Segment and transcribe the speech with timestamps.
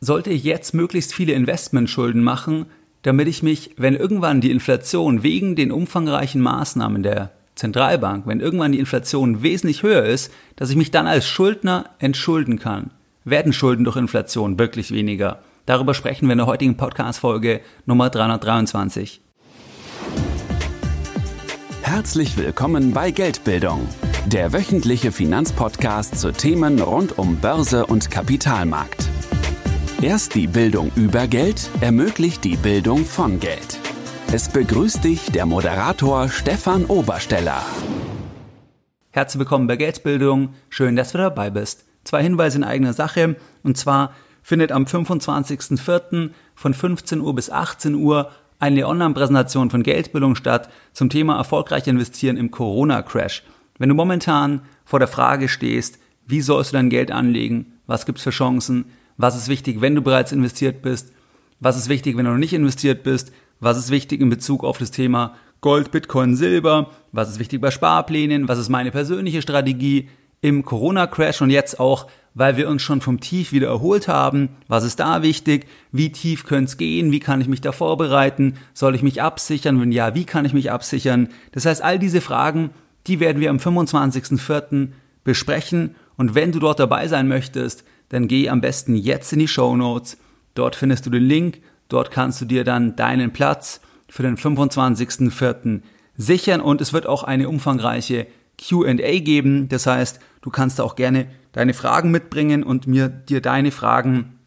[0.00, 2.66] sollte ich jetzt möglichst viele Investmentschulden machen,
[3.02, 8.72] damit ich mich, wenn irgendwann die Inflation wegen den umfangreichen Maßnahmen der Zentralbank, wenn irgendwann
[8.72, 12.90] die Inflation wesentlich höher ist, dass ich mich dann als Schuldner entschulden kann.
[13.24, 15.40] Werden Schulden durch Inflation wirklich weniger?
[15.66, 19.20] Darüber sprechen wir in der heutigen Podcast-Folge Nummer 323.
[21.82, 23.88] Herzlich willkommen bei Geldbildung,
[24.26, 29.08] der wöchentliche Finanzpodcast zu Themen rund um Börse und Kapitalmarkt.
[30.00, 33.80] Erst die Bildung über Geld ermöglicht die Bildung von Geld.
[34.32, 37.66] Es begrüßt dich der Moderator Stefan Obersteller.
[39.10, 40.50] Herzlich willkommen bei Geldbildung.
[40.68, 41.84] Schön, dass du dabei bist.
[42.04, 43.34] Zwei Hinweise in eigener Sache.
[43.64, 46.30] Und zwar findet am 25.04.
[46.54, 48.30] von 15 Uhr bis 18 Uhr
[48.60, 53.42] eine Online-Präsentation von Geldbildung statt zum Thema erfolgreich investieren im Corona-Crash.
[53.78, 58.22] Wenn du momentan vor der Frage stehst, wie sollst du dein Geld anlegen, was gibt's
[58.22, 58.84] für Chancen,
[59.18, 61.12] was ist wichtig, wenn du bereits investiert bist,
[61.60, 64.78] was ist wichtig, wenn du noch nicht investiert bist, was ist wichtig in Bezug auf
[64.78, 70.08] das Thema Gold, Bitcoin, Silber, was ist wichtig bei Sparplänen, was ist meine persönliche Strategie
[70.40, 74.84] im Corona-Crash und jetzt auch, weil wir uns schon vom Tief wieder erholt haben, was
[74.84, 78.94] ist da wichtig, wie tief könnte es gehen, wie kann ich mich da vorbereiten, soll
[78.94, 81.30] ich mich absichern, wenn ja, wie kann ich mich absichern.
[81.50, 82.70] Das heißt, all diese Fragen,
[83.08, 84.90] die werden wir am 25.04.
[85.24, 85.96] besprechen.
[86.16, 89.76] Und wenn du dort dabei sein möchtest, dann geh am besten jetzt in die Show
[89.76, 90.18] Notes.
[90.54, 91.60] Dort findest du den Link.
[91.88, 95.82] Dort kannst du dir dann deinen Platz für den 25.04.
[96.16, 98.26] sichern und es wird auch eine umfangreiche
[98.58, 99.68] Q&A geben.
[99.68, 104.38] Das heißt, du kannst auch gerne deine Fragen mitbringen und mir dir deine Fragen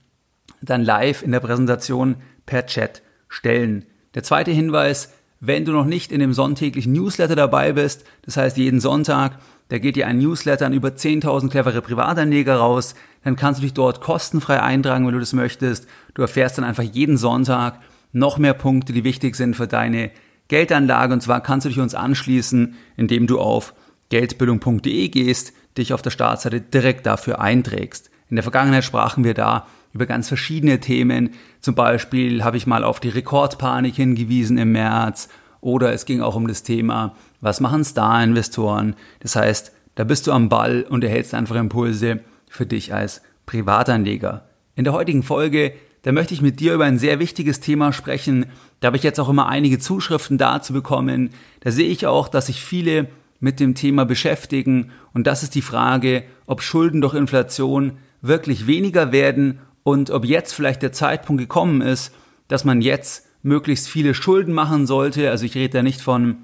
[0.62, 2.16] dann live in der Präsentation
[2.46, 3.86] per Chat stellen.
[4.14, 8.58] Der zweite Hinweis, wenn du noch nicht in dem sonntäglichen Newsletter dabei bist, das heißt
[8.58, 9.40] jeden Sonntag,
[9.72, 13.74] da geht dir ein Newsletter an über 10.000 clevere Privatanleger raus, dann kannst du dich
[13.74, 15.88] dort kostenfrei eintragen, wenn du das möchtest.
[16.14, 17.80] Du erfährst dann einfach jeden Sonntag
[18.12, 20.12] noch mehr Punkte, die wichtig sind für deine
[20.50, 21.14] Geldanlage.
[21.14, 23.74] Und zwar kannst du dich uns anschließen, indem du auf
[24.10, 28.12] geldbildung.de gehst, dich auf der Startseite direkt dafür einträgst.
[28.30, 31.30] In der Vergangenheit sprachen wir da über ganz verschiedene Themen.
[31.62, 35.30] Zum Beispiel habe ich mal auf die Rekordpanik hingewiesen im März
[35.62, 38.96] oder es ging auch um das Thema, was machen Star-Investoren.
[39.20, 42.20] Das heißt, da bist du am Ball und erhältst einfach Impulse,
[42.52, 44.44] für dich als Privatanleger.
[44.76, 48.48] In der heutigen Folge, da möchte ich mit dir über ein sehr wichtiges Thema sprechen.
[48.80, 51.30] Da habe ich jetzt auch immer einige Zuschriften dazu bekommen.
[51.62, 53.08] Da sehe ich auch, dass sich viele
[53.40, 54.92] mit dem Thema beschäftigen.
[55.14, 60.54] Und das ist die Frage, ob Schulden durch Inflation wirklich weniger werden und ob jetzt
[60.54, 62.14] vielleicht der Zeitpunkt gekommen ist,
[62.48, 65.30] dass man jetzt möglichst viele Schulden machen sollte.
[65.30, 66.38] Also ich rede da nicht von,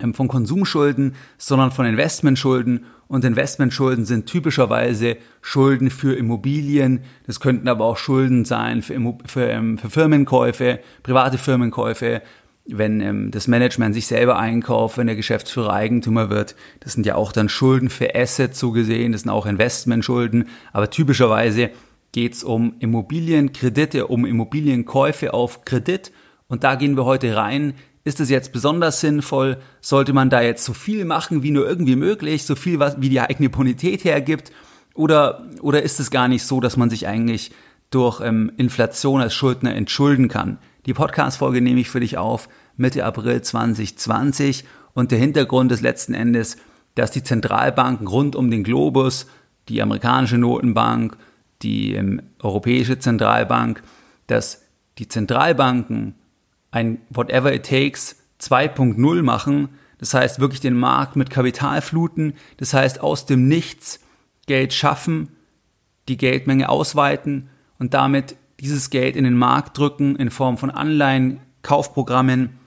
[0.00, 7.00] ähm, von Konsumschulden, sondern von Investmentschulden und Investmentschulden sind typischerweise Schulden für Immobilien.
[7.26, 8.94] Das könnten aber auch Schulden sein für,
[9.26, 12.22] für, ähm, für Firmenkäufe, private Firmenkäufe,
[12.66, 16.54] wenn ähm, das Management sich selber einkauft, wenn der Geschäftsführer Eigentümer wird.
[16.78, 20.48] Das sind ja auch dann Schulden für Assets so gesehen, das sind auch Investmentschulden.
[20.72, 21.70] Aber typischerweise
[22.12, 26.12] geht es um Immobilienkredite, um Immobilienkäufe auf Kredit.
[26.48, 29.58] Und da gehen wir heute rein ist es jetzt besonders sinnvoll?
[29.80, 33.20] Sollte man da jetzt so viel machen wie nur irgendwie möglich, so viel wie die
[33.20, 34.52] eigene Bonität hergibt?
[34.94, 37.52] Oder, oder ist es gar nicht so, dass man sich eigentlich
[37.90, 40.58] durch ähm, Inflation als Schuldner entschulden kann?
[40.86, 46.14] Die Podcast-Folge nehme ich für dich auf Mitte April 2020 und der Hintergrund ist letzten
[46.14, 46.56] Endes,
[46.94, 49.26] dass die Zentralbanken rund um den Globus,
[49.68, 51.16] die amerikanische Notenbank,
[51.62, 53.82] die ähm, europäische Zentralbank,
[54.26, 54.64] dass
[54.98, 56.14] die Zentralbanken
[56.70, 59.70] ein Whatever It Takes 2.0 machen.
[59.98, 62.34] Das heißt, wirklich den Markt mit Kapital fluten.
[62.56, 64.00] Das heißt, aus dem Nichts
[64.46, 65.28] Geld schaffen,
[66.08, 71.40] die Geldmenge ausweiten und damit dieses Geld in den Markt drücken in Form von Anleihen,
[71.62, 72.59] Kaufprogrammen.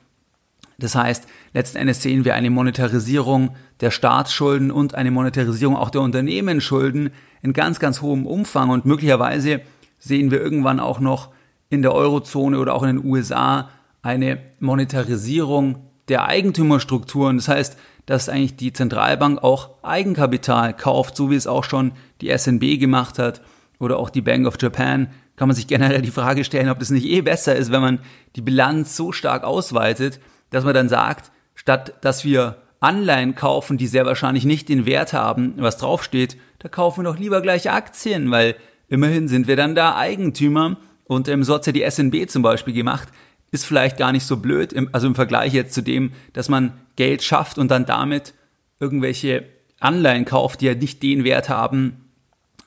[0.78, 6.01] Das heißt, letzten Endes sehen wir eine Monetarisierung der Staatsschulden und eine Monetarisierung auch der
[6.01, 7.11] Unternehmensschulden
[7.41, 8.69] in ganz, ganz hohem Umfang.
[8.69, 9.61] Und möglicherweise
[10.00, 11.29] sehen wir irgendwann auch noch
[11.70, 13.70] in der Eurozone oder auch in den USA
[14.02, 15.78] eine Monetarisierung
[16.08, 17.37] der Eigentümerstrukturen.
[17.37, 22.35] Das heißt, dass eigentlich die Zentralbank auch Eigenkapital kauft, so wie es auch schon die
[22.35, 23.41] SNB gemacht hat
[23.79, 26.90] oder auch die Bank of Japan, kann man sich generell die Frage stellen, ob das
[26.90, 27.99] nicht eh besser ist, wenn man
[28.35, 30.19] die Bilanz so stark ausweitet,
[30.53, 35.14] dass man dann sagt, statt dass wir Anleihen kaufen, die sehr wahrscheinlich nicht den Wert
[35.14, 38.55] haben, was draufsteht, da kaufen wir doch lieber gleich Aktien, weil
[38.88, 42.73] immerhin sind wir dann da Eigentümer und ähm, so hat ja die SNB zum Beispiel
[42.73, 43.09] gemacht
[43.53, 47.22] ist vielleicht gar nicht so blöd, also im Vergleich jetzt zu dem, dass man Geld
[47.22, 48.34] schafft und dann damit
[48.79, 49.46] irgendwelche
[49.79, 52.09] Anleihen kauft, die ja nicht den Wert haben,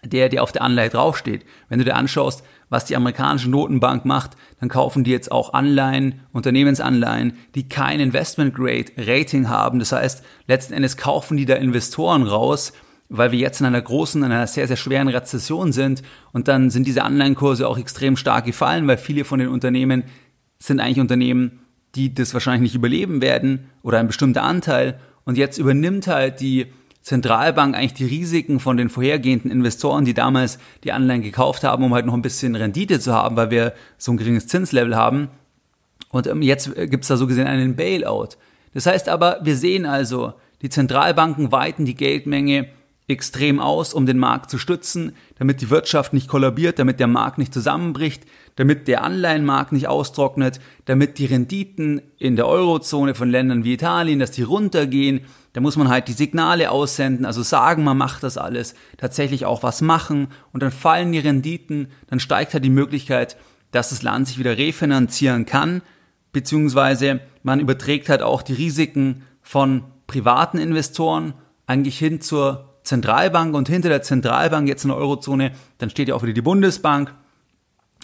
[0.05, 1.45] der, der auf der Anleihe draufsteht.
[1.69, 6.21] Wenn du dir anschaust, was die amerikanische Notenbank macht, dann kaufen die jetzt auch Anleihen,
[6.33, 9.79] Unternehmensanleihen, die kein Investment Grade Rating haben.
[9.79, 12.73] Das heißt, letzten Endes kaufen die da Investoren raus,
[13.09, 16.03] weil wir jetzt in einer großen, in einer sehr, sehr schweren Rezession sind.
[16.33, 20.05] Und dann sind diese Anleihenkurse auch extrem stark gefallen, weil viele von den Unternehmen
[20.59, 21.61] sind eigentlich Unternehmen,
[21.95, 24.99] die das wahrscheinlich nicht überleben werden oder ein bestimmter Anteil.
[25.25, 26.67] Und jetzt übernimmt halt die
[27.07, 31.95] Zentralbank eigentlich die Risiken von den vorhergehenden Investoren, die damals die Anleihen gekauft haben, um
[31.95, 35.29] halt noch ein bisschen Rendite zu haben, weil wir so ein geringes Zinslevel haben.
[36.11, 38.31] Und ähm, jetzt gibt's da so gesehen einen Bailout.
[38.75, 40.33] Das heißt aber, wir sehen also,
[40.63, 42.71] die Zentralbanken weiten die Geldmenge
[43.07, 47.39] extrem aus, um den Markt zu stützen, damit die Wirtschaft nicht kollabiert, damit der Markt
[47.39, 48.25] nicht zusammenbricht,
[48.57, 54.19] damit der Anleihenmarkt nicht austrocknet, damit die Renditen in der Eurozone von Ländern wie Italien,
[54.19, 55.21] dass die runtergehen,
[55.57, 59.63] da muss man halt die Signale aussenden, also sagen, man macht das alles, tatsächlich auch
[59.63, 63.39] was machen und dann fallen die Renditen, dann steigt halt die Möglichkeit,
[63.71, 65.81] dass das Land sich wieder refinanzieren kann,
[66.31, 71.33] beziehungsweise man überträgt halt auch die Risiken von privaten Investoren
[71.67, 76.17] eigentlich hin zur Zentralbank und hinter der Zentralbank jetzt in der Eurozone, dann steht ja
[76.17, 77.15] auch wieder die Bundesbank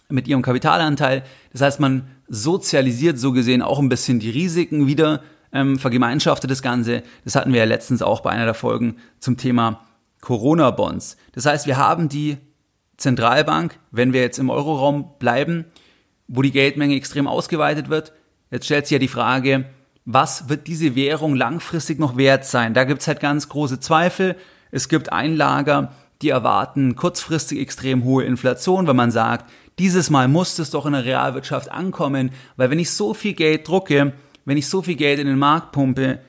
[0.09, 1.23] mit ihrem Kapitalanteil.
[1.53, 5.23] Das heißt, man sozialisiert so gesehen auch ein bisschen die Risiken wieder
[5.53, 7.03] ähm, vergemeinschaftet das Ganze.
[7.25, 9.81] Das hatten wir ja letztens auch bei einer der Folgen zum Thema
[10.21, 11.17] Corona-Bonds.
[11.33, 12.39] Das heißt, wir haben die
[12.97, 15.67] Zentralbank, wenn wir jetzt im Euroraum bleiben,
[16.29, 18.13] wo die Geldmenge extrem ausgeweitet wird.
[18.51, 19.67] Jetzt stellt sich ja die Frage,
[20.05, 22.75] was wird diese Währung langfristig noch wert sein?
[22.75, 24.37] Da gibt's halt ganz große Zweifel.
[24.71, 30.59] Es gibt Einlager, die erwarten kurzfristig extrem hohe Inflation, wenn man sagt, dieses Mal muss
[30.59, 34.13] es doch in der Realwirtschaft ankommen, weil wenn ich so viel Geld drucke,
[34.45, 36.21] wenn ich so viel Geld in den Markt pumpe,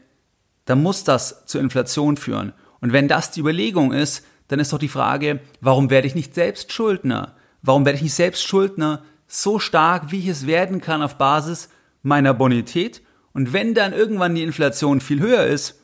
[0.65, 2.53] dann muss das zur Inflation führen.
[2.79, 6.35] Und wenn das die Überlegung ist, dann ist doch die Frage, warum werde ich nicht
[6.35, 7.35] selbst Schuldner?
[7.61, 11.69] Warum werde ich nicht selbst Schuldner so stark, wie ich es werden kann auf Basis
[12.01, 13.01] meiner Bonität?
[13.33, 15.79] Und wenn dann irgendwann die Inflation viel höher ist,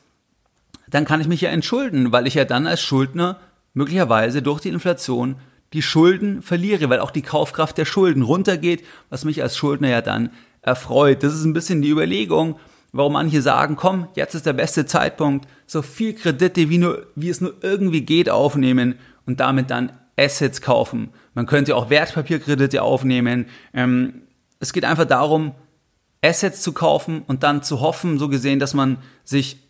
[0.88, 3.40] dann kann ich mich ja entschulden, weil ich ja dann als Schuldner
[3.74, 5.36] möglicherweise durch die Inflation
[5.72, 10.02] die Schulden verliere, weil auch die Kaufkraft der Schulden runtergeht, was mich als Schuldner ja
[10.02, 10.30] dann
[10.62, 11.22] erfreut.
[11.22, 12.56] Das ist ein bisschen die Überlegung,
[12.92, 17.28] warum manche sagen, komm, jetzt ist der beste Zeitpunkt, so viel Kredite wie nur, wie
[17.28, 18.96] es nur irgendwie geht aufnehmen
[19.26, 21.10] und damit dann Assets kaufen.
[21.34, 23.46] Man könnte auch Wertpapierkredite aufnehmen.
[23.72, 24.22] Ähm,
[24.58, 25.54] es geht einfach darum,
[26.22, 29.68] Assets zu kaufen und dann zu hoffen, so gesehen, dass man sich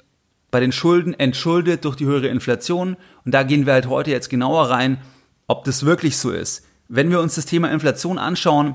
[0.50, 2.96] bei den Schulden entschuldet durch die höhere Inflation.
[3.24, 4.98] Und da gehen wir halt heute jetzt genauer rein,
[5.46, 6.66] ob das wirklich so ist.
[6.88, 8.74] Wenn wir uns das Thema Inflation anschauen,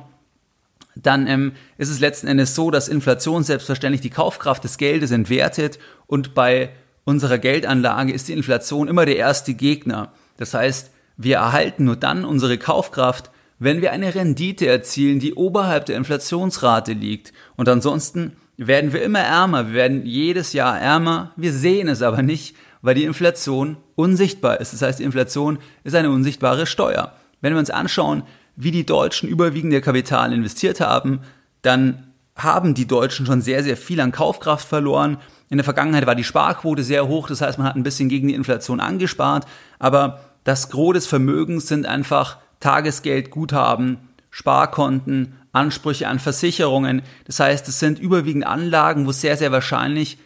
[0.96, 5.80] dann ähm, ist es letzten Endes so, dass Inflation selbstverständlich die Kaufkraft des Geldes entwertet
[6.08, 6.70] und bei
[7.04, 10.12] unserer Geldanlage ist die Inflation immer der erste Gegner.
[10.38, 15.86] Das heißt, wir erhalten nur dann unsere Kaufkraft, wenn wir eine Rendite erzielen, die oberhalb
[15.86, 17.32] der Inflationsrate liegt.
[17.56, 22.22] Und ansonsten werden wir immer ärmer, wir werden jedes Jahr ärmer, wir sehen es aber
[22.22, 24.74] nicht, weil die Inflation unsichtbar ist.
[24.74, 27.14] Das heißt, die Inflation ist eine unsichtbare Steuer.
[27.42, 28.24] Wenn wir uns anschauen,
[28.56, 31.22] wie die Deutschen überwiegend ihr Kapital investiert haben,
[31.62, 35.18] dann haben die Deutschen schon sehr, sehr viel an Kaufkraft verloren.
[35.50, 38.28] In der Vergangenheit war die Sparquote sehr hoch, das heißt, man hat ein bisschen gegen
[38.28, 39.46] die Inflation angespart,
[39.80, 43.98] aber das Gros des Vermögens sind einfach Tagesgeldguthaben,
[44.30, 47.02] Sparkonten, Ansprüche an Versicherungen.
[47.26, 50.18] Das heißt, es sind überwiegend Anlagen, wo sehr, sehr wahrscheinlich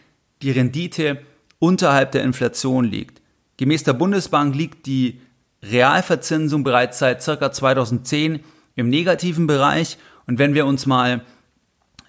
[0.42, 1.22] die Rendite
[1.58, 3.20] unterhalb der Inflation liegt.
[3.56, 5.20] Gemäß der Bundesbank liegt die
[5.62, 8.40] Realverzinsung bereits seit circa 2010
[8.76, 9.98] im negativen Bereich.
[10.26, 11.22] Und wenn wir uns mal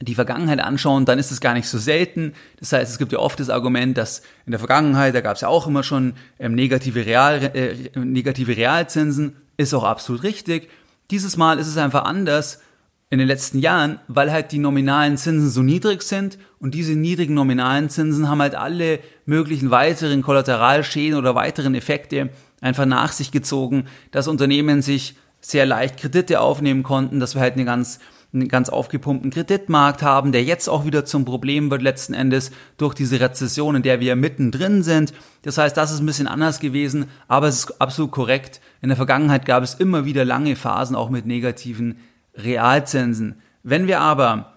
[0.02, 2.34] die Vergangenheit anschauen, dann ist es gar nicht so selten.
[2.60, 5.42] Das heißt, es gibt ja oft das Argument, dass in der Vergangenheit, da gab es
[5.42, 10.70] ja auch immer schon ähm, negative, Real, äh, negative Realzinsen, ist auch absolut richtig.
[11.12, 12.62] Dieses Mal ist es einfach anders
[13.10, 17.34] in den letzten Jahren, weil halt die nominalen Zinsen so niedrig sind und diese niedrigen
[17.34, 22.30] nominalen Zinsen haben halt alle möglichen weiteren Kollateralschäden oder weiteren Effekte
[22.62, 27.56] einfach nach sich gezogen, dass Unternehmen sich sehr leicht Kredite aufnehmen konnten, dass wir halt
[27.56, 28.00] eine ganz
[28.34, 32.94] einen ganz aufgepumpten Kreditmarkt haben, der jetzt auch wieder zum Problem wird letzten Endes durch
[32.94, 35.14] diese Rezession, in der wir mittendrin sind.
[35.42, 38.62] Das heißt, das ist ein bisschen anders gewesen, aber es ist absolut korrekt.
[38.82, 41.98] In der Vergangenheit gab es immer wieder lange Phasen auch mit negativen
[42.36, 43.42] Realzinsen.
[43.64, 44.54] Wenn wir aber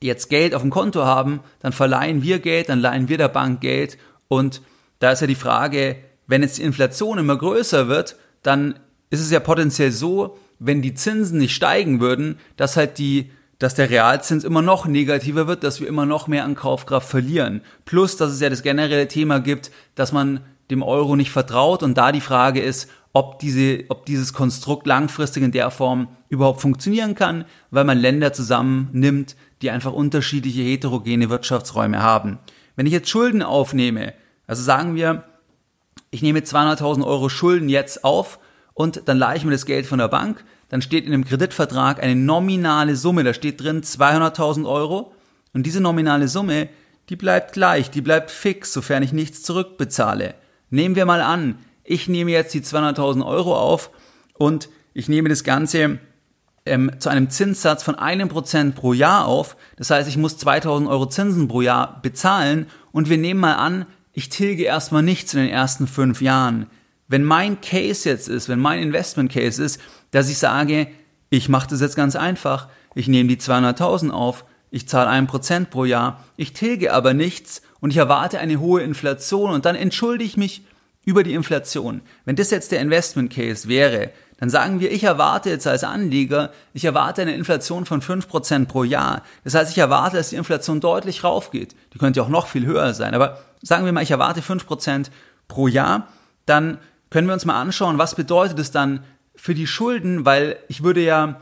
[0.00, 3.60] jetzt Geld auf dem Konto haben, dann verleihen wir Geld, dann leihen wir der Bank
[3.60, 4.62] Geld und
[4.98, 8.78] da ist ja die Frage, wenn jetzt die Inflation immer größer wird, dann
[9.10, 13.74] ist es ja potenziell so, wenn die Zinsen nicht steigen würden, dass halt die, dass
[13.74, 17.62] der Realzins immer noch negativer wird, dass wir immer noch mehr an Kaufkraft verlieren.
[17.84, 20.40] Plus, dass es ja das generelle Thema gibt, dass man
[20.70, 25.42] dem Euro nicht vertraut und da die Frage ist, ob, diese, ob dieses Konstrukt langfristig
[25.42, 32.02] in der Form überhaupt funktionieren kann, weil man Länder zusammennimmt, die einfach unterschiedliche heterogene Wirtschaftsräume
[32.02, 32.38] haben.
[32.74, 34.12] Wenn ich jetzt Schulden aufnehme,
[34.46, 35.24] also sagen wir,
[36.10, 38.38] ich nehme 200.000 Euro Schulden jetzt auf
[38.74, 42.02] und dann leihe ich mir das Geld von der Bank, dann steht in dem Kreditvertrag
[42.02, 45.12] eine nominale Summe, da steht drin 200.000 Euro
[45.52, 46.68] und diese nominale Summe,
[47.08, 50.34] die bleibt gleich, die bleibt fix, sofern ich nichts zurückbezahle.
[50.70, 53.90] Nehmen wir mal an, ich nehme jetzt die 200.000 Euro auf
[54.34, 56.00] und ich nehme das Ganze
[56.66, 59.56] ähm, zu einem Zinssatz von einem Prozent pro Jahr auf.
[59.76, 63.86] Das heißt, ich muss 2000 Euro Zinsen pro Jahr bezahlen und wir nehmen mal an,
[64.16, 66.68] ich tilge erstmal nichts in den ersten fünf Jahren.
[67.06, 69.78] Wenn mein Case jetzt ist, wenn mein Investment Case ist,
[70.10, 70.88] dass ich sage,
[71.28, 75.68] ich mache das jetzt ganz einfach, ich nehme die 200.000 auf, ich zahle ein Prozent
[75.68, 80.24] pro Jahr, ich tilge aber nichts und ich erwarte eine hohe Inflation und dann entschuldige
[80.24, 80.64] ich mich
[81.04, 82.00] über die Inflation.
[82.24, 86.50] Wenn das jetzt der Investment Case wäre, dann sagen wir, ich erwarte jetzt als Anleger,
[86.74, 89.22] ich erwarte eine Inflation von 5% pro Jahr.
[89.44, 91.74] Das heißt, ich erwarte, dass die Inflation deutlich raufgeht.
[91.94, 93.14] Die könnte auch noch viel höher sein.
[93.14, 95.06] Aber sagen wir mal, ich erwarte 5%
[95.48, 96.08] pro Jahr.
[96.44, 96.78] Dann
[97.08, 101.00] können wir uns mal anschauen, was bedeutet es dann für die Schulden, weil ich würde
[101.00, 101.40] ja,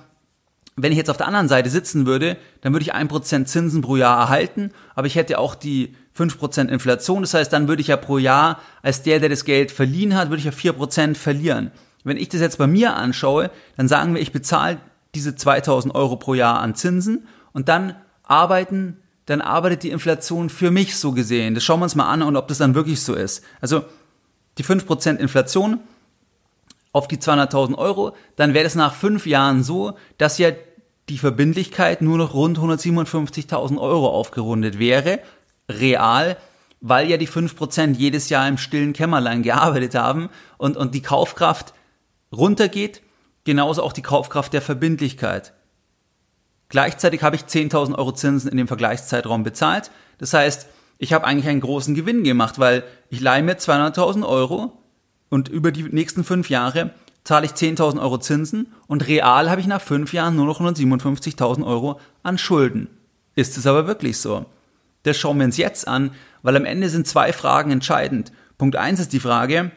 [0.76, 3.96] wenn ich jetzt auf der anderen Seite sitzen würde, dann würde ich 1% Zinsen pro
[3.96, 7.22] Jahr erhalten, aber ich hätte auch die 5% Inflation.
[7.22, 10.30] Das heißt, dann würde ich ja pro Jahr als der, der das Geld verliehen hat,
[10.30, 11.70] würde ich ja 4% verlieren.
[12.04, 14.78] Wenn ich das jetzt bei mir anschaue, dann sagen wir, ich bezahle
[15.14, 20.70] diese 2000 Euro pro Jahr an Zinsen und dann arbeiten, dann arbeitet die Inflation für
[20.70, 21.54] mich so gesehen.
[21.54, 23.42] Das schauen wir uns mal an und ob das dann wirklich so ist.
[23.60, 23.84] Also
[24.58, 25.80] die 5% Inflation
[26.92, 30.50] auf die 200.000 Euro, dann wäre das nach fünf Jahren so, dass ja
[31.08, 35.20] die Verbindlichkeit nur noch rund 157.000 Euro aufgerundet wäre,
[35.68, 36.36] real,
[36.80, 41.74] weil ja die 5% jedes Jahr im stillen Kämmerlein gearbeitet haben und, und die Kaufkraft
[42.36, 43.02] runtergeht,
[43.44, 45.52] genauso auch die Kaufkraft der Verbindlichkeit.
[46.68, 49.90] Gleichzeitig habe ich 10.000 Euro Zinsen in dem Vergleichszeitraum bezahlt.
[50.18, 50.66] Das heißt,
[50.98, 54.72] ich habe eigentlich einen großen Gewinn gemacht, weil ich leihe mir 200.000 Euro
[55.28, 56.90] und über die nächsten fünf Jahre
[57.24, 61.64] zahle ich 10.000 Euro Zinsen und real habe ich nach fünf Jahren nur noch 157.000
[61.66, 62.88] Euro an Schulden.
[63.34, 64.46] Ist es aber wirklich so?
[65.02, 66.12] Das schauen wir uns jetzt an,
[66.42, 68.32] weil am Ende sind zwei Fragen entscheidend.
[68.58, 69.70] Punkt eins ist die Frage,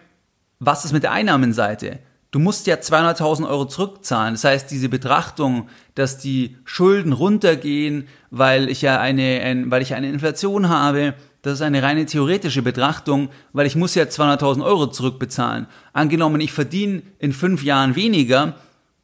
[0.60, 2.00] was ist mit der Einnahmenseite?
[2.32, 4.34] Du musst ja 200.000 Euro zurückzahlen.
[4.34, 9.94] Das heißt, diese Betrachtung, dass die Schulden runtergehen, weil ich ja eine, ein, weil ich
[9.94, 14.88] eine Inflation habe, das ist eine reine theoretische Betrachtung, weil ich muss ja 200.000 Euro
[14.88, 15.68] zurückbezahlen.
[15.94, 18.56] Angenommen, ich verdiene in fünf Jahren weniger,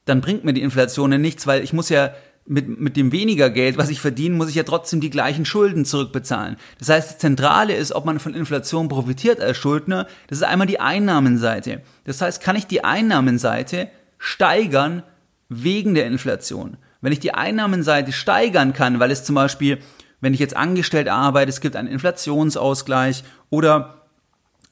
[0.06, 2.12] dann bringt mir die Inflation ja nichts, weil ich muss ja
[2.46, 5.86] mit, mit dem weniger Geld, was ich verdiene, muss ich ja trotzdem die gleichen Schulden
[5.86, 6.58] zurückbezahlen.
[6.78, 10.08] Das heißt, das Zentrale ist, ob man von Inflation profitiert als Schuldner.
[10.28, 11.82] Das ist einmal die Einnahmenseite.
[12.04, 15.04] Das heißt, kann ich die Einnahmenseite steigern
[15.48, 16.78] wegen der Inflation?
[17.02, 19.80] Wenn ich die Einnahmenseite steigern kann, weil es zum Beispiel,
[20.20, 24.02] wenn ich jetzt angestellt arbeite, es gibt einen Inflationsausgleich oder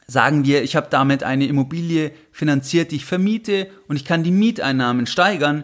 [0.07, 4.31] sagen wir, ich habe damit eine Immobilie finanziert, die ich vermiete und ich kann die
[4.31, 5.63] Mieteinnahmen steigern,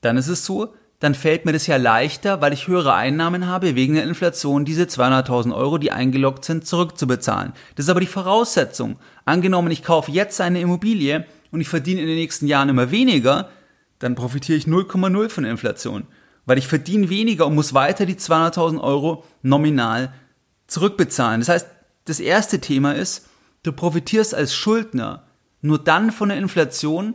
[0.00, 3.74] dann ist es so, dann fällt mir das ja leichter, weil ich höhere Einnahmen habe,
[3.74, 7.52] wegen der Inflation diese 200.000 Euro, die eingeloggt sind, zurückzubezahlen.
[7.74, 8.96] Das ist aber die Voraussetzung.
[9.26, 13.50] Angenommen, ich kaufe jetzt eine Immobilie und ich verdiene in den nächsten Jahren immer weniger,
[13.98, 16.06] dann profitiere ich 0,0 von der Inflation.
[16.46, 20.10] Weil ich verdiene weniger und muss weiter die 200.000 Euro nominal
[20.68, 21.42] zurückbezahlen.
[21.42, 21.66] Das heißt,
[22.06, 23.28] das erste Thema ist,
[23.62, 25.24] du profitierst als Schuldner
[25.60, 27.12] nur dann von der Inflation,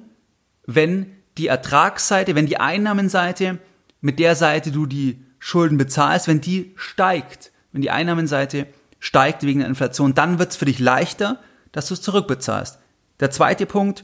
[0.68, 1.08] wenn
[1.40, 3.58] die Ertragsseite, wenn die Einnahmenseite
[4.02, 8.68] mit der Seite du die Schulden bezahlst, wenn die steigt, wenn die Einnahmenseite
[9.00, 11.40] steigt wegen der Inflation, dann wird es für dich leichter,
[11.72, 12.80] dass du es zurückbezahlst.
[13.20, 14.04] Der zweite Punkt,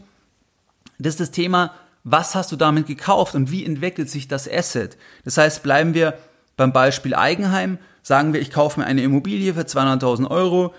[0.98, 1.74] das ist das Thema,
[2.04, 4.98] was hast du damit gekauft und wie entwickelt sich das Asset?
[5.24, 6.18] Das heißt, bleiben wir
[6.56, 10.74] beim Beispiel Eigenheim, sagen wir, ich kaufe mir eine Immobilie für 200.000 Euro,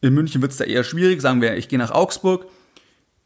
[0.00, 2.46] in München wird es da eher schwierig, sagen wir, ich gehe nach Augsburg,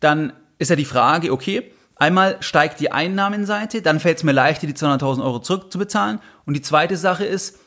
[0.00, 4.66] dann ist ja die Frage, okay, Einmal steigt die Einnahmenseite, dann fällt es mir leichter,
[4.66, 6.20] die 200.000 Euro zurückzubezahlen.
[6.44, 7.58] Und die zweite Sache ist,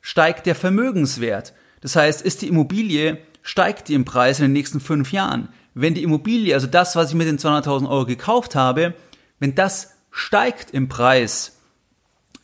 [0.00, 1.52] steigt der Vermögenswert.
[1.80, 5.48] Das heißt, ist die Immobilie, steigt die im Preis in den nächsten fünf Jahren.
[5.74, 8.94] Wenn die Immobilie, also das, was ich mit den 200.000 Euro gekauft habe,
[9.38, 11.58] wenn das steigt im Preis,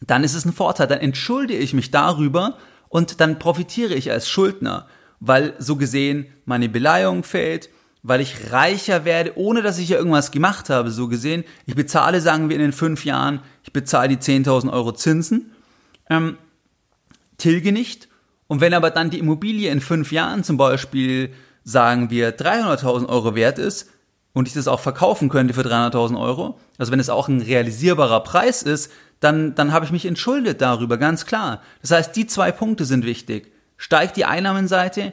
[0.01, 0.87] dann ist es ein Vorteil.
[0.87, 2.59] Dann entschuldige ich mich darüber
[2.89, 4.87] und dann profitiere ich als Schuldner,
[5.19, 7.71] weil so gesehen meine Beleihung fällt,
[8.03, 11.45] weil ich reicher werde, ohne dass ich ja irgendwas gemacht habe, so gesehen.
[11.67, 15.53] Ich bezahle, sagen wir in den fünf Jahren, ich bezahle die 10.000 Euro Zinsen,
[16.11, 16.37] ähm,
[17.39, 18.09] tilge nicht.
[18.49, 21.33] Und wenn aber dann die Immobilie in fünf Jahren zum Beispiel,
[21.65, 23.89] sagen wir, 300.000 Euro wert ist,
[24.35, 28.23] und ich das auch verkaufen könnte für 300.000 Euro, also wenn es auch ein realisierbarer
[28.23, 28.91] Preis ist,
[29.21, 31.63] dann, dann habe ich mich entschuldet darüber, ganz klar.
[31.83, 33.53] Das heißt, die zwei Punkte sind wichtig.
[33.77, 35.13] Steigt die Einnahmenseite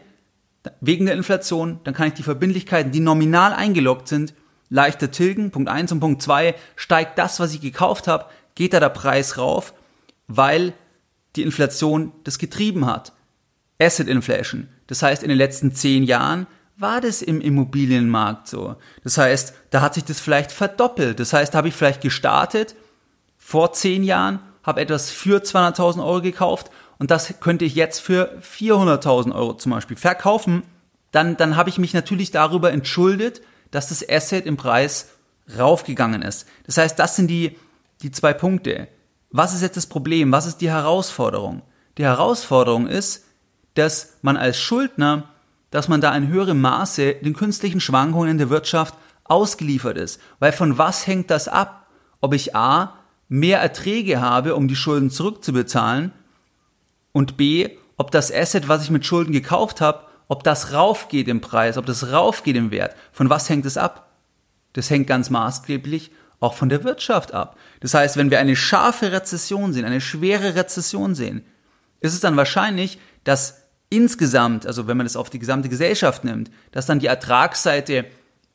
[0.81, 4.33] wegen der Inflation, dann kann ich die Verbindlichkeiten, die nominal eingeloggt sind,
[4.69, 5.51] leichter tilgen.
[5.51, 8.25] Punkt eins und Punkt zwei steigt das, was ich gekauft habe,
[8.55, 9.73] geht da der Preis rauf,
[10.27, 10.73] weil
[11.35, 13.13] die Inflation das getrieben hat.
[13.81, 14.67] Asset Inflation.
[14.87, 18.75] Das heißt, in den letzten zehn Jahren war das im Immobilienmarkt so.
[19.03, 21.19] Das heißt, da hat sich das vielleicht verdoppelt.
[21.19, 22.75] Das heißt, da habe ich vielleicht gestartet
[23.37, 28.37] vor zehn Jahren, habe etwas für 200.000 Euro gekauft und das könnte ich jetzt für
[28.41, 30.63] 400.000 Euro zum Beispiel verkaufen.
[31.11, 33.41] Dann, dann habe ich mich natürlich darüber entschuldet,
[33.71, 35.09] dass das Asset im Preis
[35.57, 36.47] raufgegangen ist.
[36.65, 37.57] Das heißt, das sind die,
[38.01, 38.87] die zwei Punkte.
[39.31, 40.31] Was ist jetzt das Problem?
[40.31, 41.63] Was ist die Herausforderung?
[41.97, 43.25] Die Herausforderung ist,
[43.73, 45.29] dass man als Schuldner
[45.71, 50.19] dass man da in höherem Maße den künstlichen Schwankungen in der Wirtschaft ausgeliefert ist.
[50.39, 51.87] Weil von was hängt das ab?
[52.21, 52.95] Ob ich A,
[53.27, 56.11] mehr Erträge habe, um die Schulden zurückzubezahlen
[57.11, 61.41] und B, ob das Asset, was ich mit Schulden gekauft habe, ob das raufgeht im
[61.41, 62.95] Preis, ob das raufgeht im Wert.
[63.11, 64.11] Von was hängt es ab?
[64.73, 67.57] Das hängt ganz maßgeblich auch von der Wirtschaft ab.
[67.81, 71.43] Das heißt, wenn wir eine scharfe Rezession sehen, eine schwere Rezession sehen,
[71.99, 76.51] ist es dann wahrscheinlich, dass insgesamt, also wenn man das auf die gesamte Gesellschaft nimmt,
[76.71, 78.05] dass dann die Ertragsseite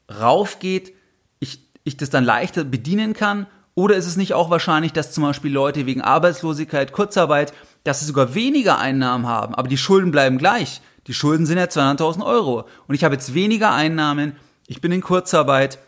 [0.09, 0.95] raufgeht,
[1.41, 3.47] ich, ich das dann leichter bedienen kann?
[3.75, 7.53] Oder ist es nicht auch wahrscheinlich, dass zum Beispiel Leute wegen Arbeitslosigkeit, Kurzarbeit,
[7.85, 10.81] dass sie sogar weniger Einnahmen haben, aber die Schulden bleiben gleich?
[11.07, 14.37] Die Schulden sind ja 200.000 Euro und ich habe jetzt weniger Einnahmen,
[14.67, 15.79] ich bin in Kurzarbeit,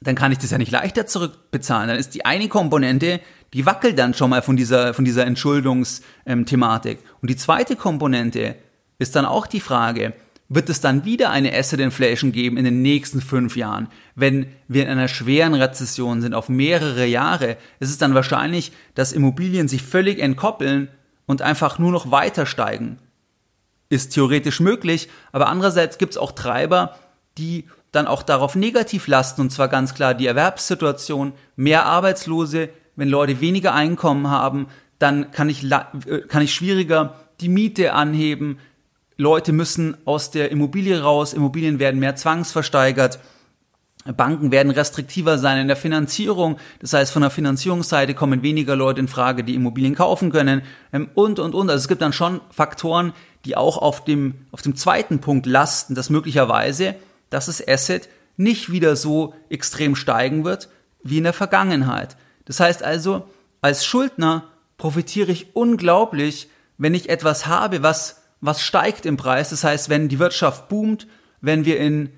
[0.00, 1.88] dann kann ich das ja nicht leichter zurückbezahlen.
[1.88, 3.20] Dann ist die eine Komponente,
[3.52, 6.98] die wackelt dann schon mal von dieser, von dieser Entschuldungsthematik.
[7.20, 8.56] Und die zweite Komponente
[8.98, 10.14] ist dann auch die Frage,
[10.48, 13.88] wird es dann wieder eine Asset Inflation geben in den nächsten fünf Jahren?
[14.14, 19.12] Wenn wir in einer schweren Rezession sind, auf mehrere Jahre, ist es dann wahrscheinlich, dass
[19.12, 20.88] Immobilien sich völlig entkoppeln
[21.26, 22.98] und einfach nur noch weiter steigen.
[23.88, 26.96] Ist theoretisch möglich, aber andererseits gibt es auch Treiber,
[27.38, 33.08] die dann auch darauf negativ lasten, und zwar ganz klar die Erwerbssituation, mehr Arbeitslose, wenn
[33.08, 34.66] Leute weniger Einkommen haben,
[34.98, 38.58] dann kann ich, äh, kann ich schwieriger die Miete anheben,
[39.16, 43.18] Leute müssen aus der Immobilie raus, Immobilien werden mehr zwangsversteigert,
[44.04, 49.00] Banken werden restriktiver sein in der Finanzierung, das heißt von der Finanzierungsseite kommen weniger Leute
[49.00, 50.62] in Frage, die Immobilien kaufen können
[50.92, 51.70] ähm, und, und, und.
[51.70, 53.12] Also es gibt dann schon Faktoren,
[53.44, 56.96] die auch auf dem, auf dem zweiten Punkt lasten, dass möglicherweise
[57.32, 60.68] dass das Asset nicht wieder so extrem steigen wird
[61.02, 62.16] wie in der Vergangenheit.
[62.44, 63.28] Das heißt also,
[63.60, 64.44] als Schuldner
[64.76, 69.50] profitiere ich unglaublich, wenn ich etwas habe, was, was steigt im Preis.
[69.50, 71.06] Das heißt, wenn die Wirtschaft boomt,
[71.40, 72.10] wenn wir in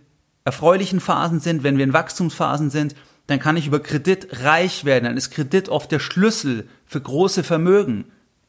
[0.45, 2.95] erfreulichen Phasen sind, wenn wir in Wachstumsphasen sind,
[3.27, 5.05] dann kann ich über Kredit reich werden.
[5.05, 8.05] Dann ist Kredit oft der Schlüssel für große Vermögen.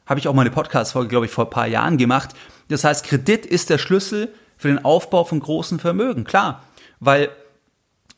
[0.06, 2.32] Habe ich auch mal eine Podcast-Folge, glaube ich, vor ein paar Jahren gemacht.
[2.68, 6.26] Das heißt, Kredit ist der Schlüssel für den Aufbau von großen Vermögen.
[6.26, 6.64] Klar,
[7.00, 7.30] weil,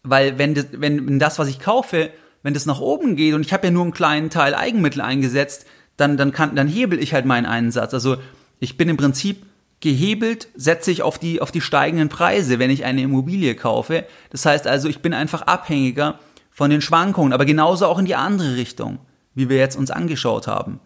[0.04, 2.10] weil wenn, das, wenn das, was ich kaufe,
[2.42, 5.66] wenn das nach oben geht und ich habe ja nur einen kleinen Teil Eigenmittel eingesetzt,
[5.98, 7.94] dann, dann, kann, dann hebel ich halt meinen Einsatz.
[7.94, 8.18] Also
[8.60, 9.46] ich bin im Prinzip
[9.80, 14.06] gehebelt, setze ich auf die, auf die steigenden Preise, wenn ich eine Immobilie kaufe.
[14.32, 16.20] Das heißt also, ich bin einfach abhängiger
[16.52, 19.00] von den Schwankungen, aber genauso auch in die andere Richtung,
[19.36, 20.80] wie wir jetzt uns angeschaut haben.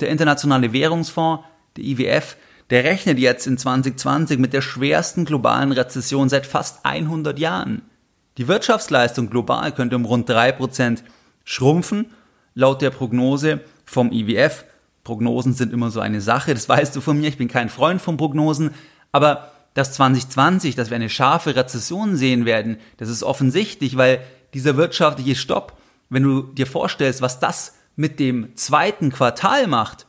[0.00, 1.44] Der Internationale Währungsfonds,
[1.76, 2.36] der IWF,
[2.70, 7.82] der rechnet jetzt in 2020 mit der schwersten globalen Rezession seit fast 100 Jahren.
[8.36, 11.02] Die Wirtschaftsleistung global könnte um rund 3%
[11.44, 12.06] schrumpfen,
[12.54, 14.64] laut der Prognose vom IWF.
[15.08, 18.02] Prognosen sind immer so eine Sache, das weißt du von mir, ich bin kein Freund
[18.02, 18.72] von Prognosen,
[19.10, 24.20] aber dass 2020, dass wir eine scharfe Rezession sehen werden, das ist offensichtlich, weil
[24.52, 25.78] dieser wirtschaftliche Stopp,
[26.10, 30.04] wenn du dir vorstellst, was das mit dem zweiten Quartal macht,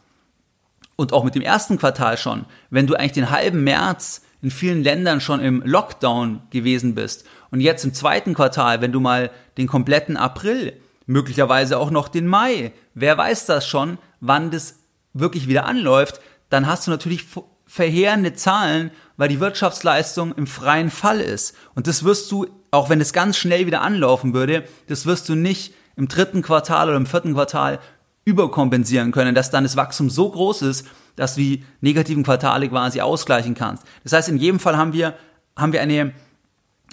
[0.98, 4.84] und auch mit dem ersten Quartal schon, wenn du eigentlich den halben März in vielen
[4.84, 9.68] Ländern schon im Lockdown gewesen bist und jetzt im zweiten Quartal, wenn du mal den
[9.68, 10.74] kompletten April,
[11.06, 14.79] möglicherweise auch noch den Mai, wer weiß das schon, wann das
[15.14, 16.20] wirklich wieder anläuft,
[16.50, 17.26] dann hast du natürlich
[17.66, 21.56] verheerende Zahlen, weil die Wirtschaftsleistung im freien Fall ist.
[21.76, 25.36] Und das wirst du, auch wenn es ganz schnell wieder anlaufen würde, das wirst du
[25.36, 27.80] nicht im dritten Quartal oder im vierten Quartal
[28.26, 33.02] überkompensieren können, dass dann das Wachstum so groß ist, dass du die negativen Quartale quasi
[33.02, 33.84] ausgleichen kannst.
[34.04, 35.16] Das heißt, in jedem Fall haben wir,
[35.56, 36.14] haben wir eine,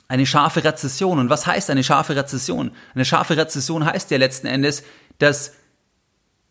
[0.09, 1.18] eine scharfe Rezession.
[1.18, 2.72] Und was heißt eine scharfe Rezession?
[2.94, 4.83] Eine scharfe Rezession heißt ja letzten Endes,
[5.18, 5.52] dass,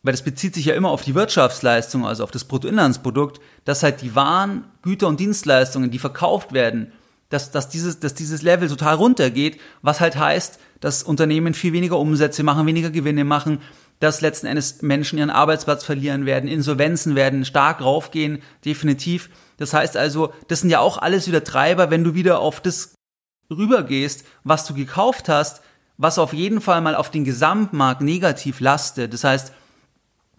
[0.05, 4.03] weil das bezieht sich ja immer auf die Wirtschaftsleistung, also auf das Bruttoinlandsprodukt, dass halt
[4.03, 6.91] die Waren, Güter und Dienstleistungen, die verkauft werden,
[7.29, 11.97] dass, dass, dieses, dass dieses Level total runtergeht, was halt heißt, dass Unternehmen viel weniger
[11.97, 13.61] Umsätze machen, weniger Gewinne machen,
[13.99, 19.31] dass letzten Endes Menschen ihren Arbeitsplatz verlieren werden, Insolvenzen werden stark raufgehen, definitiv.
[19.57, 22.93] Das heißt also, das sind ja auch alles wieder Treiber, wenn du wieder auf das
[23.49, 25.63] rübergehst, was du gekauft hast,
[25.97, 29.11] was auf jeden Fall mal auf den Gesamtmarkt negativ lastet.
[29.11, 29.51] Das heißt,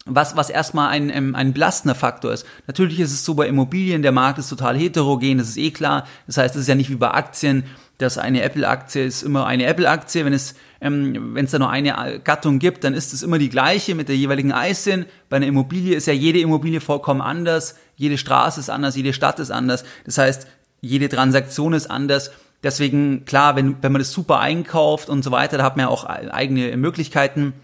[0.06, 2.46] was, was erstmal ein, ähm, ein belastender Faktor ist.
[2.66, 6.06] Natürlich ist es so bei Immobilien, der Markt ist total heterogen, das ist eh klar.
[6.26, 7.64] Das heißt, es ist ja nicht wie bei Aktien,
[7.98, 10.24] dass eine Apple-Aktie ist immer eine Apple-Aktie.
[10.24, 13.48] Wenn es, ähm, wenn es da nur eine Gattung gibt, dann ist es immer die
[13.48, 15.06] gleiche mit der jeweiligen ISIN.
[15.28, 17.76] Bei einer Immobilie ist ja jede Immobilie vollkommen anders.
[17.96, 19.84] Jede Straße ist anders, jede Stadt ist anders.
[20.04, 20.46] Das heißt,
[20.82, 22.30] jede Transaktion ist anders.
[22.62, 25.90] Deswegen, klar, wenn, wenn man das super einkauft und so weiter, da hat man ja
[25.90, 27.54] auch eigene Möglichkeiten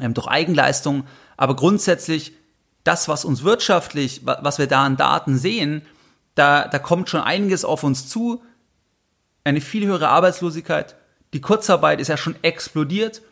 [0.00, 1.04] ähm, durch Eigenleistung.
[1.36, 2.32] Aber grundsätzlich,
[2.84, 5.82] das, was uns wirtschaftlich, was wir da an Daten sehen,
[6.34, 8.42] da, da kommt schon einiges auf uns zu.
[9.44, 10.96] Eine viel höhere Arbeitslosigkeit.
[11.32, 13.22] Die Kurzarbeit ist ja schon explodiert.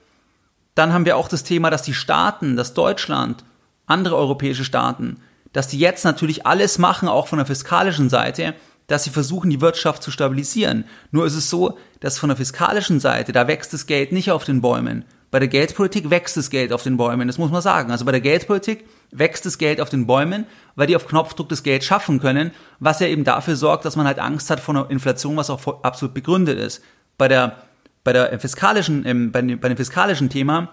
[0.74, 3.44] Dann haben wir auch das Thema, dass die Staaten, dass Deutschland,
[3.86, 5.20] andere europäische Staaten,
[5.52, 8.54] dass die jetzt natürlich alles machen, auch von der fiskalischen Seite,
[8.86, 10.84] dass sie versuchen, die Wirtschaft zu stabilisieren.
[11.10, 14.44] Nur ist es so, dass von der fiskalischen Seite, da wächst das Geld nicht auf
[14.44, 15.04] den Bäumen.
[15.32, 17.90] Bei der Geldpolitik wächst das Geld auf den Bäumen, das muss man sagen.
[17.90, 21.62] Also bei der Geldpolitik wächst das Geld auf den Bäumen, weil die auf Knopfdruck das
[21.62, 24.90] Geld schaffen können, was ja eben dafür sorgt, dass man halt Angst hat vor einer
[24.90, 26.82] Inflation, was auch absolut begründet ist.
[27.16, 27.62] Bei der,
[28.04, 30.68] bei der fiskalischen, ähm, bei, dem, bei dem fiskalischen Thema,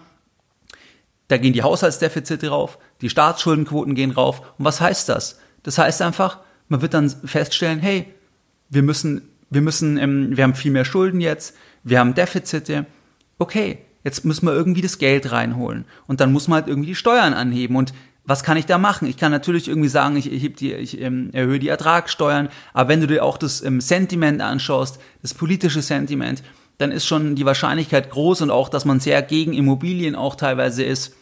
[1.28, 4.40] da gehen die Haushaltsdefizite rauf, die Staatsschuldenquoten gehen rauf.
[4.58, 5.38] Und was heißt das?
[5.62, 8.12] Das heißt einfach, man wird dann feststellen, hey,
[8.68, 12.84] wir müssen, wir müssen, ähm, wir haben viel mehr Schulden jetzt, wir haben Defizite.
[13.38, 15.84] Okay, jetzt müssen wir irgendwie das Geld reinholen.
[16.06, 17.76] Und dann muss man halt irgendwie die Steuern anheben.
[17.76, 17.92] Und
[18.24, 19.08] was kann ich da machen?
[19.08, 23.00] Ich kann natürlich irgendwie sagen, ich, ich, die, ich ähm, erhöhe die Ertragssteuern, aber wenn
[23.00, 26.42] du dir auch das ähm, Sentiment anschaust, das politische Sentiment,
[26.78, 30.82] dann ist schon die Wahrscheinlichkeit groß und auch, dass man sehr gegen Immobilien auch teilweise
[30.82, 31.14] ist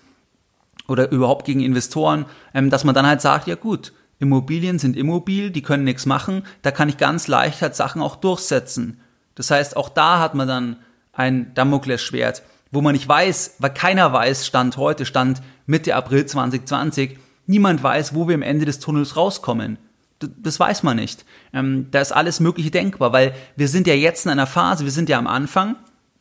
[0.86, 5.50] oder überhaupt gegen Investoren, ähm, dass man dann halt sagt, ja gut, Immobilien sind immobil,
[5.50, 9.00] die können nichts machen, da kann ich ganz leicht halt Sachen auch durchsetzen.
[9.34, 10.76] Das heißt, auch da hat man dann
[11.12, 17.18] ein Damoklesschwert, wo man nicht weiß, weil keiner weiß, Stand heute, Stand Mitte April 2020,
[17.46, 19.78] niemand weiß, wo wir am Ende des Tunnels rauskommen.
[20.20, 21.24] Das weiß man nicht.
[21.52, 24.90] Ähm, da ist alles Mögliche denkbar, weil wir sind ja jetzt in einer Phase, wir
[24.90, 25.76] sind ja am Anfang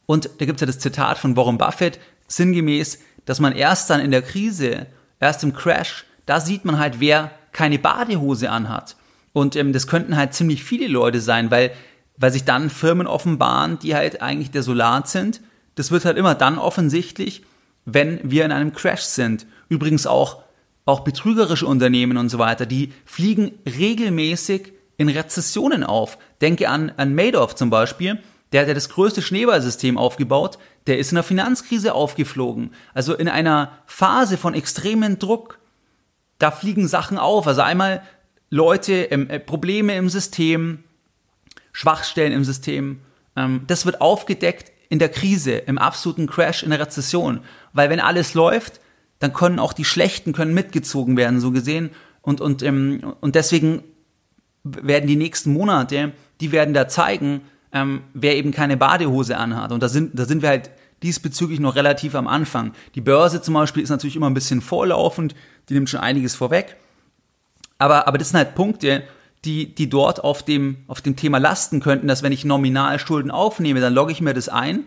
[0.05, 4.11] und da gibt's ja das Zitat von Warren Buffett, sinngemäß, dass man erst dann in
[4.11, 4.87] der Krise,
[5.19, 8.95] erst im Crash, da sieht man halt, wer keine Badehose anhat.
[9.33, 11.71] Und ähm, das könnten halt ziemlich viele Leute sein, weil,
[12.17, 15.41] weil sich dann Firmen offenbaren, die halt eigentlich desolat sind.
[15.77, 17.43] Das wird halt immer dann offensichtlich,
[17.85, 19.45] wenn wir in einem Crash sind.
[19.69, 20.41] Übrigens auch,
[20.85, 26.17] auch betrügerische Unternehmen und so weiter, die fliegen regelmäßig in Rezessionen auf.
[26.41, 28.19] Denke an, an Madoff zum Beispiel,
[28.51, 32.71] der hat ja das größte Schneeballsystem aufgebaut, der ist in der Finanzkrise aufgeflogen.
[32.95, 35.59] Also in einer Phase von extremen Druck
[36.39, 37.45] da fliegen Sachen auf.
[37.45, 38.01] Also einmal
[38.49, 40.83] Leute, äh, Probleme im System,
[41.71, 43.01] Schwachstellen im System.
[43.35, 47.41] Ähm, das wird aufgedeckt in der Krise, im absoluten Crash, in der Rezession.
[47.73, 48.79] Weil wenn alles läuft,
[49.19, 51.89] dann können auch die Schlechten können mitgezogen werden, so gesehen.
[52.21, 53.83] Und, und, ähm, und deswegen
[54.63, 59.71] werden die nächsten Monate, die werden da zeigen, ähm, wer eben keine Badehose anhat.
[59.71, 60.69] Und da sind, da sind wir halt
[61.03, 62.73] diesbezüglich noch relativ am Anfang.
[62.95, 65.35] Die Börse zum Beispiel ist natürlich immer ein bisschen vorlaufend,
[65.69, 66.75] die nimmt schon einiges vorweg.
[67.77, 69.03] Aber, aber das sind halt Punkte,
[69.47, 73.31] die, die dort auf dem, auf dem Thema lasten könnten, dass wenn ich nominal Schulden
[73.31, 74.83] aufnehme, dann logge ich mir das ein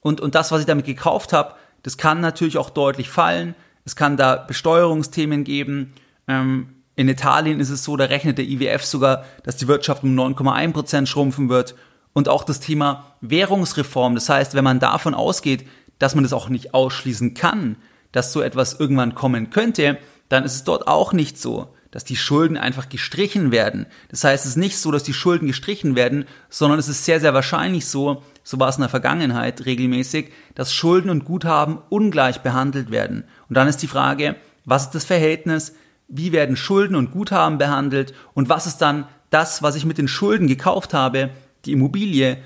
[0.00, 3.54] und, und das, was ich damit gekauft habe, das kann natürlich auch deutlich fallen.
[3.84, 5.92] Es kann da Besteuerungsthemen geben.
[6.28, 10.14] Ähm, in Italien ist es so, da rechnet der IWF sogar, dass die Wirtschaft um
[10.14, 11.74] 9,1 Prozent schrumpfen wird.
[12.12, 14.14] Und auch das Thema Währungsreform.
[14.14, 15.66] Das heißt, wenn man davon ausgeht,
[15.98, 17.76] dass man das auch nicht ausschließen kann,
[18.10, 22.16] dass so etwas irgendwann kommen könnte, dann ist es dort auch nicht so, dass die
[22.16, 23.86] Schulden einfach gestrichen werden.
[24.08, 27.20] Das heißt, es ist nicht so, dass die Schulden gestrichen werden, sondern es ist sehr,
[27.20, 32.40] sehr wahrscheinlich so, so war es in der Vergangenheit regelmäßig, dass Schulden und Guthaben ungleich
[32.40, 33.24] behandelt werden.
[33.48, 35.74] Und dann ist die Frage, was ist das Verhältnis?
[36.08, 38.14] Wie werden Schulden und Guthaben behandelt?
[38.32, 41.30] Und was ist dann das, was ich mit den Schulden gekauft habe,
[41.66, 42.38] die Immobilie,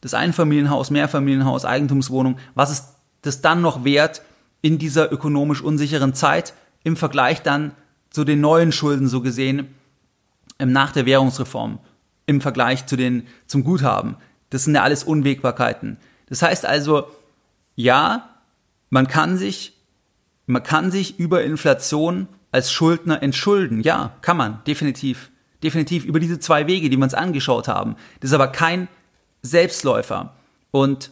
[0.00, 2.86] das Einfamilienhaus, Mehrfamilienhaus, Eigentumswohnung, was ist
[3.20, 4.22] das dann noch wert
[4.62, 7.72] in dieser ökonomisch unsicheren Zeit im Vergleich dann
[8.14, 9.74] zu den neuen Schulden so gesehen
[10.60, 11.80] ähm, nach der Währungsreform
[12.26, 14.14] im Vergleich zu den zum Guthaben.
[14.50, 15.96] Das sind ja alles Unwägbarkeiten.
[16.26, 17.08] Das heißt also,
[17.74, 18.30] ja,
[18.88, 19.72] man kann sich
[20.46, 23.82] man kann sich über Inflation als Schuldner entschulden.
[23.82, 25.30] Ja, kann man, definitiv.
[25.62, 27.96] definitiv über diese zwei Wege, die wir uns angeschaut haben.
[28.20, 28.86] Das ist aber kein
[29.42, 30.36] Selbstläufer.
[30.70, 31.10] Und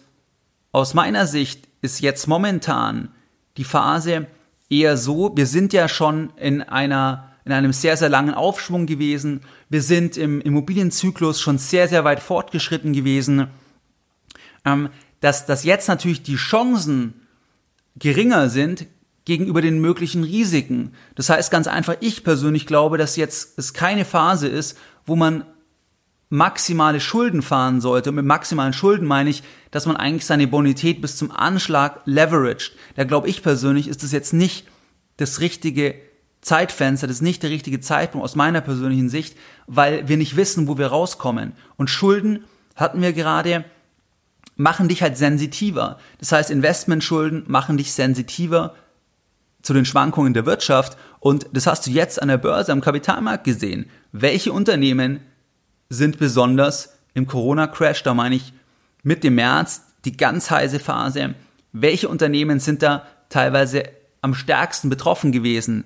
[0.70, 3.08] aus meiner Sicht ist jetzt momentan
[3.56, 4.28] die Phase
[4.72, 9.40] eher so, wir sind ja schon in einer in einem sehr, sehr langen Aufschwung gewesen.
[9.68, 13.48] Wir sind im Immobilienzyklus schon sehr, sehr weit fortgeschritten gewesen.
[14.64, 17.14] Ähm, dass, dass jetzt natürlich die Chancen
[17.96, 18.86] geringer sind
[19.24, 20.94] gegenüber den möglichen Risiken.
[21.16, 25.44] Das heißt ganz einfach, ich persönlich glaube, dass jetzt es keine Phase ist, wo man
[26.32, 28.08] maximale Schulden fahren sollte.
[28.08, 32.72] Und mit maximalen Schulden meine ich, dass man eigentlich seine Bonität bis zum Anschlag leveraged.
[32.96, 34.66] Da glaube ich persönlich, ist das jetzt nicht
[35.18, 35.94] das richtige
[36.40, 40.68] Zeitfenster, das ist nicht der richtige Zeitpunkt aus meiner persönlichen Sicht, weil wir nicht wissen,
[40.68, 41.52] wo wir rauskommen.
[41.76, 42.44] Und Schulden
[42.76, 43.66] hatten wir gerade,
[44.56, 45.98] machen dich halt sensitiver.
[46.18, 48.74] Das heißt, Investmentschulden machen dich sensitiver
[49.60, 50.96] zu den Schwankungen der Wirtschaft.
[51.20, 53.90] Und das hast du jetzt an der Börse, am Kapitalmarkt gesehen.
[54.12, 55.20] Welche Unternehmen
[55.92, 58.54] sind besonders im Corona-Crash, da meine ich
[59.02, 61.34] mit dem März, die ganz heiße Phase.
[61.72, 63.82] Welche Unternehmen sind da teilweise
[64.22, 65.84] am stärksten betroffen gewesen?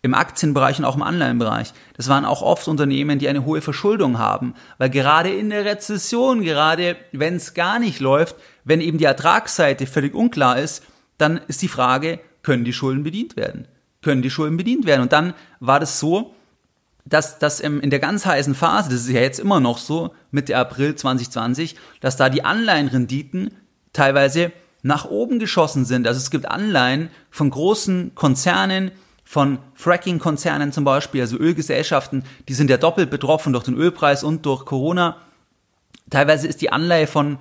[0.00, 1.74] Im Aktienbereich und auch im Anleihenbereich.
[1.96, 6.42] Das waren auch oft Unternehmen, die eine hohe Verschuldung haben, weil gerade in der Rezession,
[6.42, 8.34] gerade wenn es gar nicht läuft,
[8.64, 10.82] wenn eben die Ertragsseite völlig unklar ist,
[11.18, 13.68] dann ist die Frage, können die Schulden bedient werden?
[14.00, 15.02] Können die Schulden bedient werden?
[15.02, 16.34] Und dann war das so,
[17.04, 20.56] dass, dass in der ganz heißen Phase, das ist ja jetzt immer noch so, Mitte
[20.56, 23.54] April 2020, dass da die Anleihenrenditen
[23.92, 26.06] teilweise nach oben geschossen sind.
[26.06, 28.92] Also es gibt Anleihen von großen Konzernen,
[29.24, 34.44] von Fracking-Konzernen zum Beispiel, also Ölgesellschaften, die sind ja doppelt betroffen durch den Ölpreis und
[34.44, 35.16] durch Corona.
[36.10, 37.38] Teilweise ist die Anleihe von,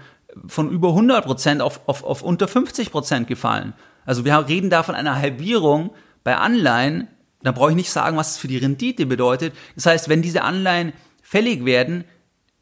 [0.47, 3.73] von über 100 Prozent auf, auf, auf unter 50 Prozent gefallen.
[4.05, 5.91] Also wir reden da von einer Halbierung
[6.23, 7.07] bei Anleihen
[7.43, 9.53] da brauche ich nicht sagen, was es für die Rendite bedeutet.
[9.75, 12.03] Das heißt, wenn diese Anleihen fällig werden,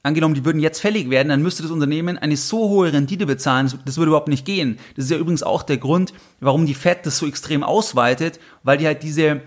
[0.03, 3.71] angenommen, die würden jetzt fällig werden, dann müsste das Unternehmen eine so hohe Rendite bezahlen,
[3.85, 4.79] das würde überhaupt nicht gehen.
[4.95, 8.77] Das ist ja übrigens auch der Grund, warum die Fed das so extrem ausweitet, weil
[8.77, 9.41] die halt diese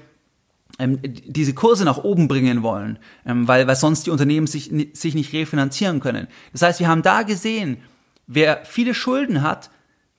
[0.79, 5.15] ähm, diese Kurse nach oben bringen wollen, ähm, weil, weil sonst die Unternehmen sich, sich
[5.15, 6.29] nicht refinanzieren können.
[6.53, 7.79] Das heißt, wir haben da gesehen,
[8.27, 9.71] wer viele Schulden hat,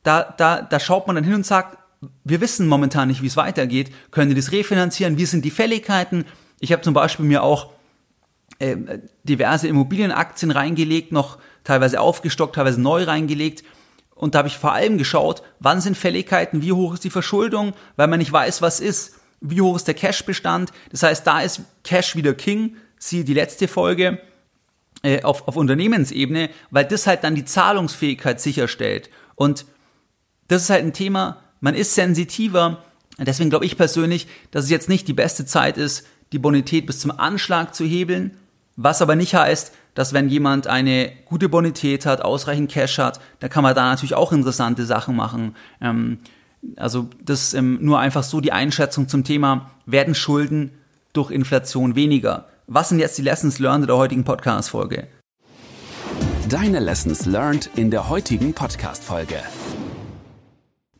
[0.03, 1.77] da, da, da schaut man dann hin und sagt,
[2.23, 3.91] wir wissen momentan nicht, wie es weitergeht.
[4.11, 5.17] Können die das refinanzieren?
[5.17, 6.25] Wie sind die Fälligkeiten?
[6.59, 7.71] Ich habe zum Beispiel mir auch
[8.59, 8.75] äh,
[9.23, 13.63] diverse Immobilienaktien reingelegt, noch teilweise aufgestockt, teilweise neu reingelegt.
[14.15, 17.73] Und da habe ich vor allem geschaut, wann sind Fälligkeiten, wie hoch ist die Verschuldung,
[17.95, 20.71] weil man nicht weiß, was ist, wie hoch ist der Cashbestand.
[20.91, 24.21] Das heißt, da ist Cash wieder King, siehe die letzte Folge
[25.01, 29.09] äh, auf, auf Unternehmensebene, weil das halt dann die Zahlungsfähigkeit sicherstellt.
[29.35, 29.65] Und
[30.47, 32.83] das ist halt ein Thema, man ist sensitiver.
[33.17, 36.99] Deswegen glaube ich persönlich, dass es jetzt nicht die beste Zeit ist, die Bonität bis
[36.99, 38.31] zum Anschlag zu hebeln.
[38.75, 43.49] Was aber nicht heißt, dass wenn jemand eine gute Bonität hat, ausreichend Cash hat, dann
[43.49, 45.55] kann man da natürlich auch interessante Sachen machen.
[45.79, 46.17] Ähm,
[46.75, 50.71] also das ähm, nur einfach so die Einschätzung zum Thema, werden Schulden
[51.13, 52.49] durch Inflation weniger?
[52.67, 55.07] Was sind jetzt die Lessons learned der heutigen Podcast-Folge?
[56.49, 59.37] Deine Lessons learned in der heutigen Podcast-Folge.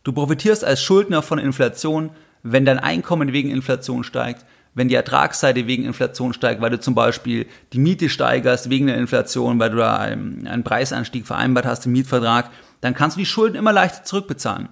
[0.04, 2.12] Du profitierst als Schuldner von Inflation,
[2.44, 6.94] wenn dein Einkommen wegen Inflation steigt, wenn die Ertragsseite wegen Inflation steigt, weil du zum
[6.94, 11.86] Beispiel die Miete steigerst wegen der Inflation, weil du da einen, einen Preisanstieg vereinbart hast
[11.86, 12.50] im Mietvertrag,
[12.82, 14.70] dann kannst du die Schulden immer leichter zurückbezahlen.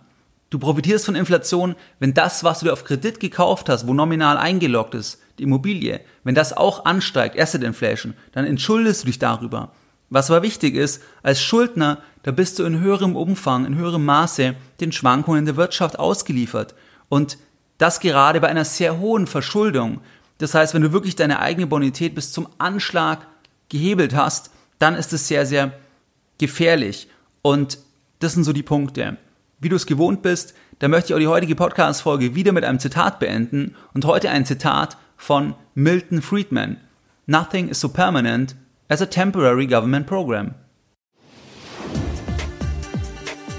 [0.50, 4.38] Du profitierst von Inflation, wenn das, was du dir auf Kredit gekauft hast, wo nominal
[4.38, 9.72] eingeloggt ist, die Immobilie, wenn das auch ansteigt, Asset Inflation, dann entschuldest du dich darüber.
[10.10, 14.56] Was aber wichtig ist, als Schuldner, da bist du in höherem Umfang, in höherem Maße
[14.80, 16.76] den Schwankungen der Wirtschaft ausgeliefert.
[17.10, 17.38] Und
[17.78, 20.02] das gerade bei einer sehr hohen Verschuldung.
[20.38, 23.26] Das heißt, wenn du wirklich deine eigene Bonität bis zum Anschlag
[23.70, 25.74] gehebelt hast, dann ist es sehr, sehr
[26.38, 27.08] gefährlich.
[27.42, 27.80] Und
[28.20, 29.18] das sind so die Punkte.
[29.60, 32.80] Wie du es gewohnt bist, da möchte ich auch die heutige Podcast-Folge wieder mit einem
[32.80, 36.78] Zitat beenden und heute ein Zitat von Milton Friedman.
[37.28, 38.56] Nothing is so permanent
[38.90, 40.56] as a temporary government program.